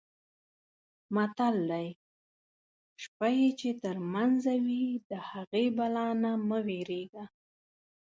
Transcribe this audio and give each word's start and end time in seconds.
متل 1.15 1.55
دی: 1.71 1.89
شپه 3.03 3.27
یې 3.37 3.49
چې 3.59 3.69
ترمنځه 3.83 4.53
وي 4.65 4.83
د 5.09 5.11
هغې 5.29 5.65
بلا 5.77 6.07
نه 6.23 6.31
مه 6.47 6.59
وېرېږه. 6.65 7.23